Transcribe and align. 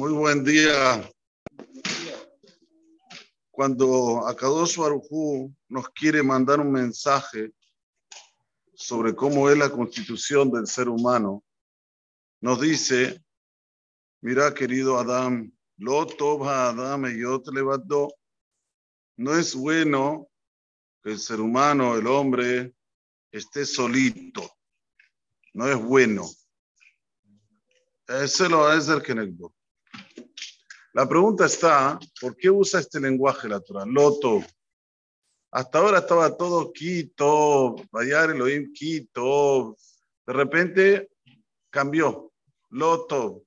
Muy 0.00 0.12
buen 0.12 0.42
día. 0.42 1.06
Cuando 3.50 4.26
Akadosh 4.26 4.78
Barujú 4.78 5.54
nos 5.68 5.90
quiere 5.90 6.22
mandar 6.22 6.58
un 6.58 6.72
mensaje 6.72 7.52
sobre 8.72 9.14
cómo 9.14 9.50
es 9.50 9.58
la 9.58 9.68
constitución 9.68 10.50
del 10.50 10.66
ser 10.66 10.88
humano, 10.88 11.44
nos 12.40 12.62
dice, 12.62 13.22
mira 14.22 14.54
querido 14.54 14.98
Adam, 14.98 15.52
lo 15.76 16.06
toba 16.06 16.70
Adam 16.70 17.04
levantó. 17.52 18.08
No 19.18 19.36
es 19.36 19.54
bueno 19.54 20.30
que 21.02 21.10
el 21.10 21.18
ser 21.18 21.42
humano, 21.42 21.94
el 21.94 22.06
hombre, 22.06 22.74
esté 23.30 23.66
solito. 23.66 24.50
No 25.52 25.68
es 25.68 25.76
bueno. 25.76 26.24
Ese 28.08 28.48
lo 28.48 28.72
es 28.72 28.88
el 28.88 29.02
que 29.02 29.14
La 30.92 31.08
pregunta 31.08 31.46
está, 31.46 32.00
¿por 32.20 32.36
qué 32.36 32.50
usa 32.50 32.80
este 32.80 32.98
lenguaje 32.98 33.48
la 33.48 33.60
Torah? 33.60 33.84
Loto. 33.86 34.42
Hasta 35.52 35.78
ahora 35.78 35.98
estaba 35.98 36.36
todo 36.36 36.72
quito, 36.72 37.76
Bayar 37.92 38.30
Elohim 38.30 38.72
quito. 38.72 39.76
De 40.26 40.32
repente 40.32 41.10
cambió. 41.70 42.32
Loto. 42.70 43.44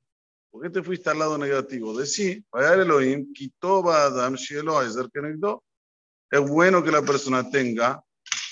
¿Por 0.51 0.61
qué 0.61 0.69
te 0.69 0.83
fuiste 0.83 1.09
al 1.09 1.19
lado 1.19 1.37
negativo? 1.37 1.97
De 1.97 2.05
sí, 2.05 2.45
Bayar 2.49 2.79
Elohim 2.79 3.33
quito 3.33 3.89
Adam 3.91 4.35
Shielo 4.35 4.81
Es 4.81 6.41
bueno 6.41 6.83
que 6.83 6.91
la 6.91 7.01
persona 7.01 7.49
tenga 7.49 8.03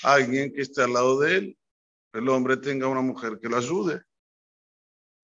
a 0.02 0.12
alguien 0.12 0.52
que 0.52 0.62
esté 0.62 0.82
al 0.82 0.92
lado 0.92 1.18
de 1.18 1.36
él. 1.36 1.58
El 2.12 2.28
hombre 2.28 2.58
tenga 2.58 2.88
una 2.88 3.00
mujer 3.00 3.38
que 3.40 3.48
lo 3.48 3.56
ayude. 3.56 4.02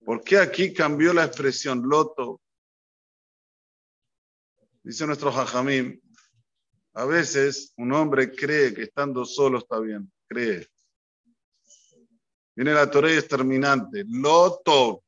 ¿Por 0.03 0.23
qué 0.23 0.39
aquí 0.39 0.73
cambió 0.73 1.13
la 1.13 1.25
expresión 1.25 1.83
loto? 1.87 2.41
Dice 4.83 5.05
nuestro 5.05 5.31
Jajamim, 5.31 5.99
a 6.93 7.05
veces 7.05 7.73
un 7.77 7.93
hombre 7.93 8.31
cree 8.31 8.73
que 8.73 8.83
estando 8.83 9.25
solo 9.25 9.59
está 9.59 9.79
bien, 9.79 10.11
cree. 10.27 10.67
Viene 12.55 12.73
la 12.73 12.89
Torah 12.89 13.13
exterminante, 13.13 14.03
loto, 14.07 15.03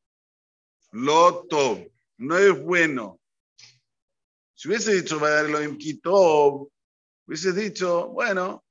loto, 0.91 1.86
no 2.17 2.38
es 2.38 2.61
bueno. 2.61 3.19
Si 4.53 4.67
hubiese 4.67 4.94
dicho 4.94 5.19
lo 5.19 5.78
Kitov, 5.78 6.69
hubiese 7.25 7.52
dicho, 7.52 8.09
bueno, 8.09 8.63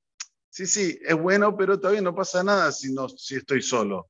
sí, 0.49 0.65
sí, 0.65 0.99
es 1.03 1.15
bueno, 1.15 1.55
pero 1.57 1.79
todavía 1.79 2.01
no 2.01 2.15
pasa 2.15 2.43
nada 2.43 2.71
si, 2.71 2.93
no, 2.93 3.09
si 3.09 3.35
estoy 3.35 3.61
solo. 3.61 4.09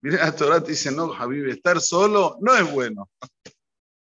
Mira, 0.00 0.24
la 0.24 0.34
Torah 0.34 0.60
dice, 0.60 0.90
no, 0.90 1.08
Javier, 1.10 1.48
estar 1.50 1.80
solo 1.80 2.36
no 2.40 2.56
es 2.56 2.70
bueno. 2.72 3.08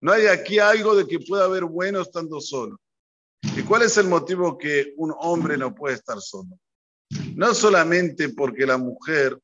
No 0.01 0.12
hay 0.12 0.27
aquí 0.27 0.59
algo 0.59 0.95
de 0.95 1.06
que 1.06 1.20
pueda 1.20 1.45
haber 1.45 1.65
bueno 1.65 2.01
estando 2.01 2.41
solo. 2.41 2.81
¿Y 3.43 3.62
cuál 3.62 3.83
es 3.83 3.97
el 3.97 4.09
motivo 4.09 4.56
que 4.56 4.95
un 4.97 5.15
hombre 5.19 5.56
no 5.56 5.75
puede 5.75 5.95
estar 5.95 6.20
solo? 6.20 6.59
No 7.34 7.55
solamente 7.55 8.28
porque 8.31 8.67
la 8.67 8.78
mujer, 8.78 9.39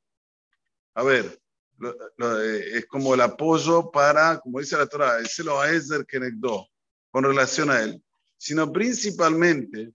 a 0.94 1.02
ver, 1.02 1.38
eh, 1.82 2.64
es 2.74 2.86
como 2.86 3.14
el 3.14 3.20
apoyo 3.20 3.90
para, 3.90 4.38
como 4.38 4.60
dice 4.60 4.76
la 4.76 4.86
Torah, 4.86 5.18
el 5.18 5.26
celo 5.26 5.60
a 5.60 5.70
Ezer 5.70 6.06
Kenegdo, 6.06 6.66
con 7.10 7.24
relación 7.24 7.70
a 7.70 7.82
él, 7.82 8.02
sino 8.36 8.72
principalmente 8.72 9.92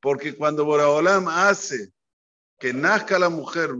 porque 0.00 0.36
cuando 0.36 0.64
Boraholam 0.64 1.28
hace 1.28 1.92
que 2.58 2.72
nazca 2.72 3.18
la 3.18 3.28
mujer, 3.28 3.70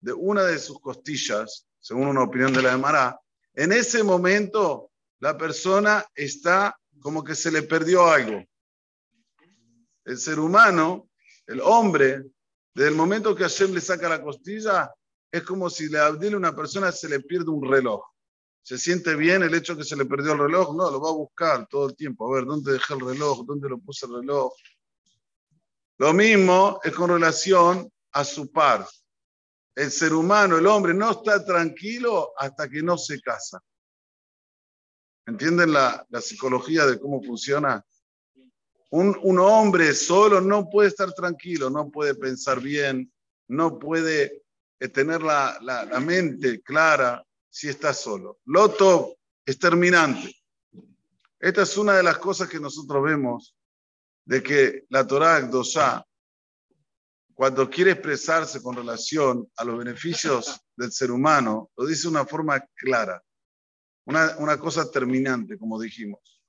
de 0.00 0.12
una 0.12 0.44
de 0.44 0.58
sus 0.58 0.80
costillas, 0.80 1.66
según 1.80 2.08
una 2.08 2.22
opinión 2.22 2.52
de 2.52 2.62
la 2.62 2.72
Emara, 2.72 3.18
en 3.58 3.72
ese 3.72 4.04
momento 4.04 4.92
la 5.18 5.36
persona 5.36 6.06
está 6.14 6.78
como 7.00 7.24
que 7.24 7.34
se 7.34 7.50
le 7.50 7.62
perdió 7.62 8.06
algo. 8.06 8.44
El 10.04 10.16
ser 10.16 10.38
humano, 10.38 11.10
el 11.44 11.60
hombre, 11.62 12.22
desde 12.72 12.90
el 12.90 12.94
momento 12.94 13.34
que 13.34 13.42
Hashem 13.42 13.72
le 13.72 13.80
saca 13.80 14.08
la 14.08 14.22
costilla, 14.22 14.94
es 15.32 15.42
como 15.42 15.68
si 15.68 15.88
le 15.88 15.98
abdile 15.98 16.34
a 16.34 16.38
una 16.38 16.54
persona 16.54 16.92
se 16.92 17.08
le 17.08 17.18
pierde 17.18 17.50
un 17.50 17.68
reloj. 17.68 18.00
¿Se 18.62 18.78
siente 18.78 19.16
bien 19.16 19.42
el 19.42 19.52
hecho 19.52 19.76
que 19.76 19.82
se 19.82 19.96
le 19.96 20.04
perdió 20.04 20.34
el 20.34 20.38
reloj? 20.38 20.76
No, 20.76 20.88
lo 20.88 21.00
va 21.00 21.10
a 21.10 21.14
buscar 21.14 21.66
todo 21.66 21.88
el 21.88 21.96
tiempo. 21.96 22.32
A 22.32 22.36
ver, 22.36 22.44
¿dónde 22.44 22.74
dejé 22.74 22.94
el 22.94 23.00
reloj? 23.00 23.44
¿Dónde 23.44 23.68
lo 23.68 23.78
puse 23.78 24.06
el 24.06 24.20
reloj? 24.20 24.52
Lo 25.98 26.12
mismo 26.12 26.78
es 26.84 26.94
con 26.94 27.10
relación 27.10 27.90
a 28.12 28.22
su 28.22 28.52
par 28.52 28.86
el 29.78 29.92
ser 29.92 30.12
humano, 30.12 30.58
el 30.58 30.66
hombre, 30.66 30.92
no 30.92 31.12
está 31.12 31.44
tranquilo 31.44 32.32
hasta 32.36 32.68
que 32.68 32.82
no 32.82 32.98
se 32.98 33.20
casa. 33.20 33.62
¿Entienden 35.24 35.72
la, 35.72 36.04
psicología 36.20 36.84
de 36.84 36.98
cómo 36.98 37.22
funciona? 37.22 37.84
Un, 38.90 39.38
hombre 39.38 39.94
solo 39.94 40.40
no 40.40 40.68
puede 40.68 40.88
estar 40.88 41.12
tranquilo, 41.12 41.70
no 41.70 41.90
puede 41.90 42.16
pensar 42.16 42.60
bien, 42.60 43.12
no 43.46 43.78
puede 43.78 44.42
eh, 44.80 44.88
tener 44.88 45.22
la, 45.22 45.60
mente 46.04 46.60
clara 46.60 47.24
si 47.48 47.68
está 47.68 47.94
solo. 47.94 48.40
Loto 48.46 49.14
es 49.46 49.60
terminante. 49.60 50.34
Esta 51.38 51.62
es 51.62 51.76
una 51.76 51.96
de 51.96 52.02
las 52.02 52.18
cosas 52.18 52.48
que 52.48 52.58
nosotros 52.58 53.04
vemos 53.04 53.54
de 54.24 54.42
que 54.42 54.86
la 54.88 55.06
Torah 55.06 55.40
Dosá 55.42 56.04
cuando 57.38 57.70
quiere 57.70 57.92
expresarse 57.92 58.60
con 58.60 58.74
relación 58.74 59.48
a 59.58 59.64
los 59.64 59.78
beneficios 59.78 60.60
del 60.74 60.90
ser 60.90 61.12
humano, 61.12 61.70
lo 61.76 61.86
dice 61.86 62.02
de 62.02 62.08
una 62.08 62.26
forma 62.26 62.58
clara, 62.74 63.22
una, 64.06 64.36
una 64.38 64.58
cosa 64.58 64.90
terminante, 64.90 65.56
como 65.56 65.80
dijimos. 65.80 66.42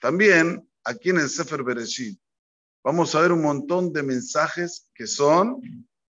También 0.00 0.66
aquí 0.84 1.10
en 1.10 1.18
el 1.18 1.28
Sefer 1.28 1.62
Bereshit 1.62 2.18
vamos 2.82 3.14
a 3.14 3.20
ver 3.20 3.30
un 3.30 3.42
montón 3.42 3.92
de 3.92 4.02
mensajes 4.02 4.88
que 4.94 5.06
son 5.06 5.60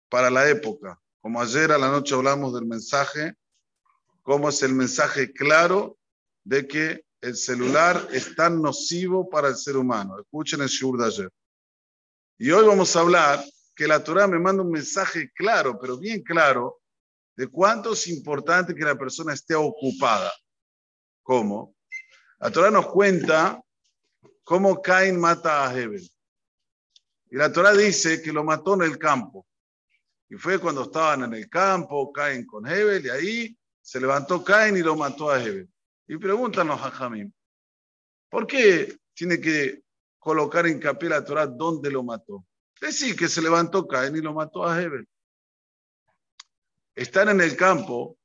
para 0.08 0.30
la 0.30 0.48
época. 0.48 0.98
Como 1.20 1.42
ayer 1.42 1.74
a 1.74 1.78
la 1.78 1.92
noche 1.92 2.16
hablamos 2.16 2.54
del 2.54 2.66
mensaje, 2.66 3.36
cómo 4.22 4.48
es 4.48 4.64
el 4.64 4.74
mensaje 4.74 5.34
claro 5.34 5.98
de 6.46 6.66
que 6.70 7.04
el 7.20 7.36
celular 7.36 8.08
es 8.14 8.34
tan 8.34 8.62
nocivo 8.62 9.30
para 9.30 9.50
el 9.50 9.58
ser 9.58 9.76
humano. 9.76 10.22
Escuchen 10.22 10.62
el 10.62 10.70
shur 10.70 10.98
de 10.98 11.06
ayer. 11.06 11.30
Y 12.38 12.50
hoy 12.50 12.66
vamos 12.66 12.96
a 12.96 13.02
hablar 13.02 13.44
que 13.76 13.88
la 13.88 14.04
Torah 14.04 14.28
me 14.28 14.40
manda 14.40 14.64
un 14.64 14.72
mensaje 14.72 15.32
claro, 15.34 15.80
pero 15.80 15.98
bien 15.98 16.22
claro, 16.22 16.82
de 17.36 17.48
cuánto 17.48 17.94
es 17.94 18.08
importante 18.08 18.76
que 18.76 18.84
la 18.84 18.96
persona 18.96 19.34
esté 19.34 19.56
ocupada. 19.56 20.32
¿Cómo? 21.24 21.76
La 22.40 22.52
Torah 22.52 22.70
nos 22.70 22.88
cuenta 22.88 23.62
cómo 24.44 24.82
Cain 24.82 25.20
mata 25.20 25.68
a 25.68 25.76
Hebel. 25.76 26.08
Y 27.32 27.36
la 27.36 27.52
Torah 27.52 27.74
dice 27.74 28.22
que 28.22 28.32
lo 28.32 28.44
mató 28.44 28.76
en 28.76 28.84
el 28.84 29.00
campo. 29.00 29.48
Y 30.30 30.36
fue 30.36 30.60
cuando 30.60 30.84
estaban 30.84 31.24
en 31.24 31.34
el 31.34 31.50
campo, 31.50 32.12
Cain 32.12 32.46
con 32.46 32.68
Hebel, 32.68 33.06
y 33.06 33.10
ahí 33.10 33.58
se 33.82 34.00
levantó 34.00 34.44
Cain 34.44 34.78
y 34.78 34.82
lo 34.82 34.96
mató 34.96 35.32
a 35.32 35.44
Hebel. 35.44 35.70
Y 36.08 36.18
pregúntanos 36.18 36.82
a 36.82 36.92
Jamín, 36.92 37.34
¿por 38.30 38.46
qué 38.46 38.98
tiene 39.14 39.40
que 39.40 39.84
colocar 40.20 40.66
en 40.66 40.74
hincapié 40.74 41.10
la 41.10 41.24
Torah 41.24 41.48
dónde 41.48 41.90
lo 41.90 42.04
mató? 42.04 42.46
Decir 42.82 43.16
que 43.16 43.28
se 43.28 43.42
levantó 43.42 43.88
Caín 43.88 44.16
y 44.16 44.22
lo 44.22 44.34
mató 44.34 44.66
a 44.66 44.82
Hebel. 44.82 45.08
Estar 46.96 47.30
en 47.30 47.42
el 47.42 47.56
campo 47.56 48.18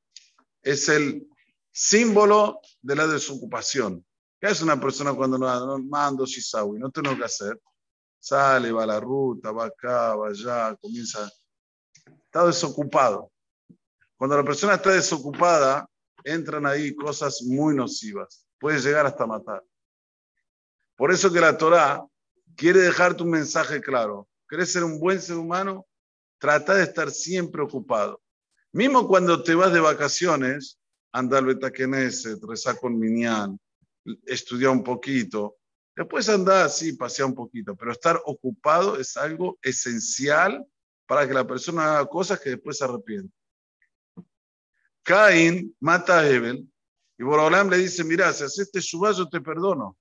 es 0.62 0.88
el 0.88 1.26
símbolo 1.70 2.60
de 2.82 2.96
la 2.96 3.06
desocupación. 3.06 4.04
¿Qué 4.40 4.46
hace 4.46 4.64
una 4.64 4.80
persona 4.80 5.14
cuando 5.14 5.38
no, 5.38 5.78
mando 5.78 6.26
Shisawi? 6.26 6.78
No 6.78 6.90
tengo 6.90 7.16
que 7.16 7.24
hacer. 7.24 7.60
Sale, 8.20 8.72
va 8.72 8.82
a 8.82 8.86
la 8.86 9.00
ruta, 9.00 9.52
va 9.52 9.66
acá, 9.66 10.14
va 10.16 10.28
allá, 10.28 10.76
comienza. 10.76 11.30
Está 12.24 12.46
desocupado. 12.46 13.32
Cuando 14.16 14.36
la 14.36 14.44
persona 14.44 14.74
está 14.74 14.90
desocupada, 14.90 15.88
entran 16.24 16.66
ahí 16.66 16.94
cosas 16.94 17.42
muy 17.42 17.74
nocivas. 17.74 18.46
Puede 18.58 18.80
llegar 18.80 19.06
hasta 19.06 19.26
matar. 19.26 19.64
Por 20.96 21.12
eso 21.12 21.32
que 21.32 21.40
la 21.40 21.56
Torah 21.56 22.04
quiere 22.56 22.80
dejarte 22.80 23.22
un 23.22 23.30
mensaje 23.30 23.80
claro. 23.80 24.28
¿Querés 24.48 24.72
ser 24.72 24.84
un 24.84 24.98
buen 24.98 25.20
ser 25.20 25.36
humano? 25.36 25.86
Trata 26.38 26.74
de 26.74 26.84
estar 26.84 27.10
siempre 27.10 27.62
ocupado. 27.62 28.22
Mismo 28.72 29.06
cuando 29.06 29.42
te 29.42 29.54
vas 29.54 29.72
de 29.72 29.80
vacaciones, 29.80 30.78
anda 31.12 31.38
al 31.38 31.46
Betaquenese, 31.46 32.36
reza 32.40 32.76
con 32.76 32.98
Minyan, 32.98 33.58
estudia 34.26 34.70
un 34.70 34.82
poquito. 34.82 35.56
Después 35.94 36.28
anda 36.28 36.64
así, 36.64 36.92
pasea 36.92 37.26
un 37.26 37.34
poquito, 37.34 37.74
pero 37.74 37.92
estar 37.92 38.20
ocupado 38.24 38.96
es 38.98 39.16
algo 39.16 39.58
esencial 39.62 40.64
para 41.06 41.26
que 41.26 41.34
la 41.34 41.46
persona 41.46 41.96
haga 41.96 42.06
cosas 42.06 42.38
que 42.38 42.50
después 42.50 42.78
se 42.78 42.84
arrepiente. 42.84 43.34
Caín 45.02 45.74
mata 45.80 46.20
a 46.20 46.28
Hebel 46.28 46.70
y 47.18 47.24
Borolam 47.24 47.68
le 47.70 47.78
dice, 47.78 48.04
mira, 48.04 48.32
si 48.32 48.44
haces 48.44 48.70
este 48.72 48.80
yo 48.80 49.28
te 49.28 49.40
perdono. 49.40 49.96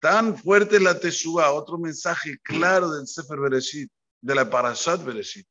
Tan 0.00 0.36
fuerte 0.36 0.78
la 0.78 0.98
Teshuvah, 0.98 1.52
otro 1.52 1.76
mensaje 1.76 2.38
claro 2.42 2.90
del 2.90 3.06
Sefer 3.06 3.40
Bereshit, 3.40 3.90
de 4.20 4.34
la 4.34 4.48
Parashat 4.48 5.04
Bereshit. 5.04 5.46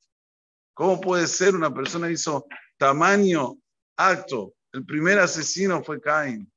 ¿Cómo 0.74 1.02
puede 1.02 1.28
ser 1.28 1.56
una 1.56 1.74
persona 1.74 2.10
hizo 2.10 2.46
tamaño 2.78 3.58
acto 3.98 4.54
El 4.72 4.86
primer 4.86 5.18
asesino 5.20 5.84
fue 5.84 6.00
Caín. 6.00 6.52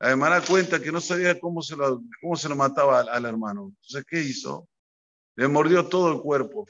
La 0.00 0.10
hermana 0.10 0.40
cuenta 0.40 0.80
que 0.80 0.90
no 0.90 1.00
sabía 1.00 1.38
cómo 1.38 1.62
se 1.62 1.76
lo, 1.76 2.02
cómo 2.20 2.34
se 2.34 2.48
lo 2.48 2.56
mataba 2.56 3.00
al, 3.00 3.24
hermano. 3.24 3.72
Entonces, 3.82 4.04
¿qué 4.08 4.20
hizo? 4.20 4.68
Le 5.36 5.46
mordió 5.46 5.86
todo 5.86 6.12
el 6.12 6.20
cuerpo 6.20 6.66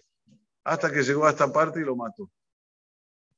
hasta 0.65 0.93
que 0.93 1.03
llegó 1.03 1.27
a 1.27 1.31
esta 1.31 1.51
parte 1.53 1.81
y 1.81 1.85
lo 1.85 1.97
mató. 1.97 2.31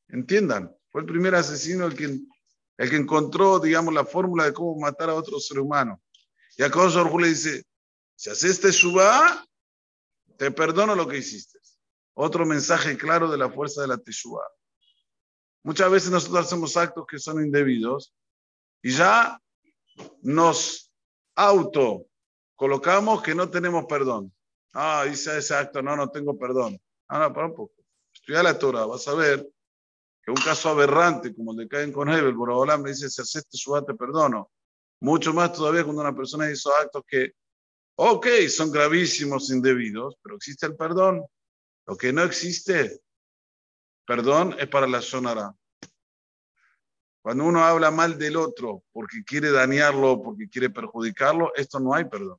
Entiendan, 0.09 0.75
fue 0.91 1.03
el 1.03 1.07
primer 1.07 1.35
asesino 1.35 1.87
el 1.87 1.95
que, 1.95 2.07
el 2.07 2.91
que 2.91 2.97
encontró, 2.97 3.61
digamos, 3.61 3.95
la 3.95 4.05
fórmula 4.05 4.45
de 4.45 4.53
cómo 4.53 4.79
matar 4.81 5.11
a 5.11 5.15
otro 5.15 5.39
ser 5.39 5.61
humano. 5.61 6.01
Y 6.57 6.63
a 6.63 6.71
Jorge 6.71 7.21
le 7.21 7.29
dice, 7.29 7.65
si 8.15 8.31
haces 8.31 8.77
subá, 8.77 9.45
te 10.37 10.51
perdono 10.51 10.95
lo 10.95 11.09
que 11.09 11.19
hiciste. 11.19 11.59
Otro 12.15 12.45
mensaje 12.45 12.97
claro 12.97 13.31
de 13.31 13.39
la 13.39 13.51
fuerza 13.51 13.83
de 13.83 13.89
la 13.89 13.99
teshuva. 13.99 14.47
Muchas 15.65 15.91
veces 15.91 16.11
nosotros 16.11 16.47
hacemos 16.47 16.77
actos 16.77 17.07
que 17.07 17.19
son 17.19 17.45
indebidos 17.45 18.15
y 18.83 18.91
ya 18.93 19.41
nos 20.23 20.93
auto 21.35 22.07
colocamos 22.63 23.23
que 23.23 23.35
no 23.35 23.51
tenemos 23.51 23.87
perdón. 23.87 24.33
Ah, 24.73 25.05
hice 25.11 25.37
ese 25.37 25.53
acto, 25.53 25.83
no, 25.83 25.97
no 25.97 26.11
tengo 26.11 26.39
perdón. 26.39 26.81
Ah, 27.09 27.33
para 27.33 27.49
un 27.49 27.57
poco. 27.57 27.75
Estudia 28.15 28.41
la 28.41 28.57
Torah, 28.57 28.87
vas 28.87 29.09
a 29.09 29.15
ver 29.15 29.45
que 30.23 30.31
un 30.31 30.37
caso 30.37 30.69
aberrante 30.69 31.35
como 31.35 31.51
el 31.51 31.57
de 31.59 31.69
Caen 31.69 31.91
con 31.91 32.09
Hebel, 32.09 32.37
por 32.37 32.79
me 32.79 32.91
dice, 32.91 33.11
si 33.11 33.21
haces 33.21 33.49
teshuva 33.49 33.85
te 33.85 33.95
perdono. 33.95 34.52
Mucho 35.03 35.35
más 35.35 35.53
todavía 35.53 35.83
cuando 35.83 36.01
una 36.01 36.15
persona 36.15 36.49
hizo 36.49 36.73
actos 36.77 37.03
que, 37.05 37.33
ok, 37.97 38.25
son 38.49 38.71
gravísimos, 38.71 39.51
indebidos, 39.51 40.17
pero 40.23 40.37
existe 40.37 40.65
el 40.67 40.77
perdón. 40.77 41.27
Lo 41.87 41.97
que 41.97 42.13
no 42.13 42.23
existe, 42.23 43.01
perdón, 44.07 44.55
es 44.61 44.69
para 44.69 44.87
la 44.87 45.03
sonara. 45.03 45.53
Cuando 47.21 47.43
uno 47.43 47.65
habla 47.65 47.91
mal 47.91 48.17
del 48.17 48.37
otro 48.37 48.85
porque 48.93 49.25
quiere 49.25 49.51
dañarlo, 49.51 50.23
porque 50.23 50.49
quiere 50.49 50.71
perjudicarlo, 50.71 51.53
esto 51.57 51.81
no 51.81 51.95
hay 51.95 52.05
perdón. 52.05 52.39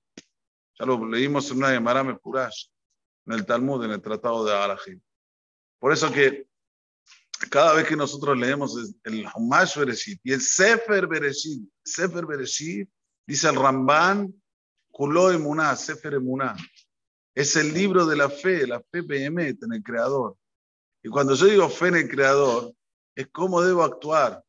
Ya 0.79 0.85
lo 0.85 1.05
leímos 1.05 1.51
en 1.51 1.57
una 1.57 1.69
de 1.69 1.81
Marame 1.81 2.17
Kurash, 2.17 2.67
en 3.25 3.33
el 3.33 3.45
Talmud, 3.45 3.83
en 3.83 3.91
el 3.91 4.01
Tratado 4.01 4.45
de 4.45 4.53
Arajim. 4.53 5.01
Por 5.79 5.91
eso 5.91 6.09
que 6.13 6.47
cada 7.49 7.73
vez 7.73 7.87
que 7.87 7.95
nosotros 7.95 8.37
leemos 8.37 8.75
el 9.03 9.25
Humash 9.35 9.77
Bereshit 9.77 10.19
y 10.23 10.33
el 10.33 10.41
Sefer 10.41 11.07
Bereshit, 11.07 11.67
Sefer 11.83 12.25
Bereshit, 12.25 12.89
dice 13.25 13.49
el 13.49 13.55
Ramban, 13.55 14.33
Kulo 14.91 15.31
Emuná, 15.31 15.75
Sefer 15.75 16.13
Emuná. 16.15 16.55
Es 17.35 17.55
el 17.55 17.73
libro 17.73 18.05
de 18.05 18.15
la 18.15 18.29
fe, 18.29 18.67
la 18.67 18.79
fe 18.79 19.01
PMT 19.03 19.63
en 19.63 19.73
el 19.73 19.83
Creador. 19.83 20.37
Y 21.01 21.09
cuando 21.09 21.33
yo 21.33 21.47
digo 21.47 21.69
fe 21.69 21.87
en 21.87 21.95
el 21.95 22.09
Creador, 22.09 22.73
es 23.15 23.27
cómo 23.31 23.61
debo 23.61 23.83
actuar. 23.83 24.43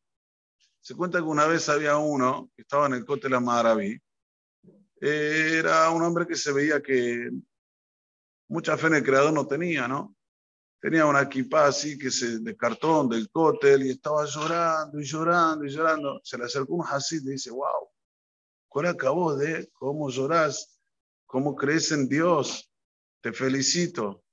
Se 0.80 0.94
cuenta 0.94 1.18
que 1.18 1.24
una 1.24 1.46
vez 1.46 1.68
había 1.68 1.96
uno 1.96 2.50
que 2.54 2.62
estaba 2.62 2.86
en 2.86 2.94
el 2.94 3.04
Cote 3.04 3.28
la 3.28 3.40
Maraví. 3.40 3.98
Era 5.00 5.90
un 5.90 6.02
hombre 6.02 6.26
que 6.26 6.36
se 6.36 6.52
veía 6.52 6.82
que 6.82 7.30
mucha 8.48 8.76
fe 8.76 8.88
en 8.88 8.96
el 8.96 9.02
Creador 9.02 9.32
no 9.32 9.46
tenía, 9.46 9.88
¿no? 9.88 10.14
Tenía 10.84 11.06
una 11.06 11.22
equipa 11.22 11.66
así 11.66 11.96
que 11.96 12.10
se, 12.10 12.40
de 12.40 12.54
cartón 12.54 13.08
del 13.08 13.30
cótel 13.30 13.86
y 13.86 13.90
estaba 13.92 14.26
llorando 14.26 15.00
y 15.00 15.04
llorando 15.04 15.64
y 15.64 15.70
llorando. 15.70 16.20
Se 16.22 16.36
le 16.36 16.44
acercó 16.44 16.74
un 16.74 16.84
Hasid 16.86 17.22
y 17.26 17.30
dice, 17.30 17.50
wow, 17.50 17.88
¿cuál 18.68 18.88
acabó 18.88 19.34
de 19.34 19.70
cómo 19.72 20.10
llorás? 20.10 20.78
¿Cómo 21.24 21.56
crees 21.56 21.90
en 21.92 22.06
Dios? 22.06 22.70
Te 23.22 23.32
felicito. 23.32 24.24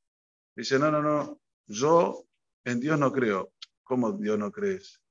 Dice, 0.53 0.77
no, 0.77 0.91
no, 0.91 1.01
no, 1.01 1.39
yo 1.67 2.25
en 2.65 2.81
Dios 2.81 2.99
no 2.99 3.13
creo. 3.13 3.53
¿Cómo 3.81 4.11
Dios 4.11 4.37
no 4.37 4.51
crees? 4.51 5.01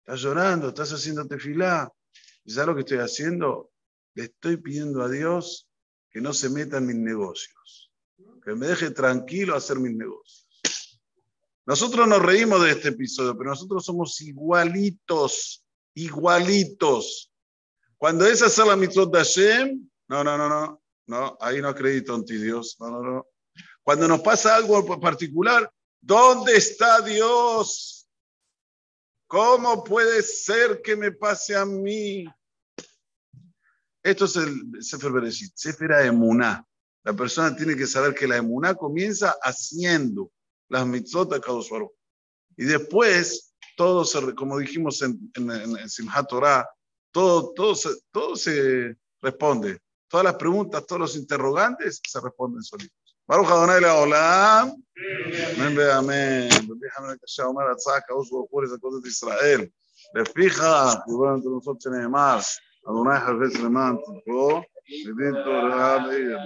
Estás 0.00 0.20
llorando, 0.20 0.68
estás 0.68 0.92
haciendo 0.92 1.26
tefilá. 1.26 1.90
¿Y 2.44 2.52
sabes 2.52 2.66
lo 2.66 2.74
que 2.74 2.80
estoy 2.80 2.98
haciendo? 2.98 3.72
Le 4.12 4.24
estoy 4.24 4.58
pidiendo 4.58 5.00
a 5.00 5.08
Dios 5.08 5.66
que 6.10 6.20
no 6.20 6.34
se 6.34 6.50
meta 6.50 6.76
en 6.76 6.88
mis 6.88 6.96
negocios. 6.96 7.90
Que 8.44 8.54
me 8.54 8.66
deje 8.66 8.90
tranquilo 8.90 9.56
hacer 9.56 9.78
mis 9.78 9.96
negocios. 9.96 10.43
Nosotros 11.66 12.06
nos 12.06 12.20
reímos 12.20 12.62
de 12.62 12.72
este 12.72 12.88
episodio, 12.88 13.36
pero 13.36 13.50
nosotros 13.50 13.84
somos 13.84 14.20
igualitos, 14.20 15.64
igualitos. 15.94 17.32
Cuando 17.96 18.26
es 18.26 18.42
hacer 18.42 18.66
la 18.66 18.76
mitzvot 18.76 19.10
de 19.10 19.18
Hashem, 19.18 19.90
no, 20.08 20.22
no, 20.22 20.36
no, 20.36 20.48
no, 20.48 20.82
no, 21.06 21.38
ahí 21.40 21.62
no 21.62 21.68
acredito 21.68 22.14
en 22.14 22.24
ti, 22.26 22.36
Dios. 22.36 22.76
No, 22.78 22.90
no, 22.90 23.02
no. 23.02 23.26
Cuando 23.82 24.06
nos 24.06 24.20
pasa 24.20 24.56
algo 24.56 25.00
particular, 25.00 25.70
¿dónde 26.02 26.56
está 26.56 27.00
Dios? 27.00 28.08
¿Cómo 29.26 29.82
puede 29.82 30.22
ser 30.22 30.82
que 30.82 30.96
me 30.96 31.12
pase 31.12 31.56
a 31.56 31.64
mí? 31.64 32.26
Esto 34.02 34.26
es 34.26 34.36
el 34.36 34.82
Sefer 34.82 35.12
Bereshit, 35.12 35.52
Sefer 35.56 35.92
Emuná. 35.92 36.66
La 37.04 37.14
persona 37.14 37.56
tiene 37.56 37.74
que 37.74 37.86
saber 37.86 38.14
que 38.14 38.28
la 38.28 38.36
Emuná 38.36 38.74
comienza 38.74 39.34
haciendo 39.42 40.30
las 40.69 40.85
mitzvot 40.85 41.33
a 41.33 41.39
Kadosh 41.39 41.69
Y 42.57 42.65
después, 42.65 43.53
todo 43.77 44.05
se, 44.05 44.35
como 44.35 44.57
dijimos 44.57 45.01
en, 45.01 45.31
en, 45.35 45.51
en 45.51 45.89
Simchat 45.89 46.27
Torah, 46.27 46.69
todo, 47.11 47.53
todo, 47.53 47.75
se, 47.75 47.89
todo 48.11 48.35
se 48.35 48.95
responde. 49.21 49.79
Todas 50.07 50.23
las 50.23 50.35
preguntas, 50.35 50.85
todos 50.85 50.99
los 50.99 51.15
interrogantes 51.15 52.01
se 52.05 52.19
responden 52.19 52.63
solitos. 52.63 52.99
ברוך 53.29 53.51
ה' 53.51 53.79
לעולם, 53.79 54.69
אמן 55.57 55.77
ואמן. 55.77 56.47
בפיך 56.67 56.99
הקשה 56.99 57.43
אומר 57.43 57.71
הצעה 57.71 58.01
כעוס 58.07 58.31
ברוך 58.31 58.49
לזכות 58.63 58.93
את 59.01 59.07
ישראל. 59.07 59.65
לפיך, 60.15 60.63
דיברנו 61.07 61.39
את 61.39 61.45
הנוסעות 61.45 61.81
שנאמר, 61.81 62.39
אדוני 62.87 63.19
חפץ 63.19 63.59
למען 63.63 63.95
צדקו, 63.95 64.61
ודין 65.07 65.33
תורה 65.45 66.07
לעיר. 66.07 66.39